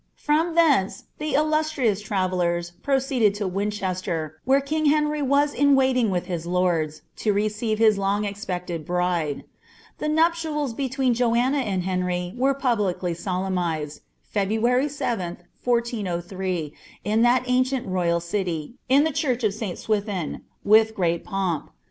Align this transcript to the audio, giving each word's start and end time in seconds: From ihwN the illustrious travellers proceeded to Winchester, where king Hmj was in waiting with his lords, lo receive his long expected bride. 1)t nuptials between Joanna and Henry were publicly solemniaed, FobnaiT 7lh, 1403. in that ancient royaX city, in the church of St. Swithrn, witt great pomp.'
From 0.15 0.55
ihwN 0.55 1.03
the 1.19 1.35
illustrious 1.35 2.01
travellers 2.01 2.71
proceeded 2.81 3.35
to 3.35 3.47
Winchester, 3.47 4.39
where 4.45 4.59
king 4.59 4.87
Hmj 4.87 5.21
was 5.27 5.53
in 5.53 5.75
waiting 5.75 6.09
with 6.09 6.25
his 6.25 6.47
lords, 6.47 7.03
lo 7.23 7.31
receive 7.33 7.77
his 7.77 7.99
long 7.99 8.25
expected 8.25 8.83
bride. 8.83 9.43
1)t 9.99 10.09
nuptials 10.09 10.73
between 10.73 11.13
Joanna 11.13 11.59
and 11.59 11.83
Henry 11.83 12.33
were 12.35 12.55
publicly 12.55 13.13
solemniaed, 13.13 13.99
FobnaiT 14.33 14.59
7lh, 14.63 15.37
1403. 15.63 16.73
in 17.03 17.21
that 17.21 17.43
ancient 17.45 17.87
royaX 17.87 18.23
city, 18.23 18.73
in 18.89 19.03
the 19.03 19.11
church 19.13 19.43
of 19.43 19.53
St. 19.53 19.77
Swithrn, 19.77 20.41
witt 20.63 20.95
great 20.95 21.23
pomp.' 21.23 21.69